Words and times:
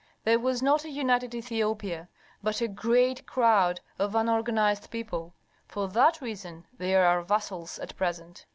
There 0.23 0.39
was 0.39 0.63
not 0.63 0.83
a 0.83 0.89
united 0.89 1.35
Ethiopia, 1.35 2.09
but 2.41 2.59
a 2.59 2.67
great 2.67 3.27
crowd 3.27 3.81
of 3.99 4.15
unorganized 4.15 4.89
people. 4.89 5.35
For 5.67 5.87
that 5.89 6.21
reason 6.21 6.65
they 6.75 6.95
are 6.95 7.05
our 7.05 7.21
vassals 7.21 7.77
at 7.77 7.95
present. 7.95 8.47